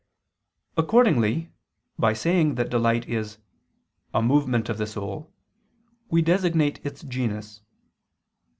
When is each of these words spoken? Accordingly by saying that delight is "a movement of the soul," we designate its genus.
Accordingly 0.77 1.53
by 1.99 2.13
saying 2.13 2.55
that 2.55 2.71
delight 2.71 3.07
is 3.07 3.37
"a 4.15 4.21
movement 4.23 4.67
of 4.67 4.79
the 4.79 4.87
soul," 4.87 5.31
we 6.09 6.23
designate 6.23 6.83
its 6.83 7.03
genus. 7.03 7.61